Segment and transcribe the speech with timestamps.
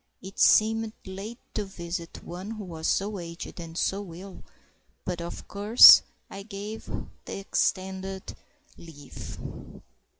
[0.19, 4.41] It seemed late to visit one who was so aged and so ill,
[5.05, 6.89] but, of course, I gave
[7.25, 8.35] the extended
[8.77, 9.37] leave.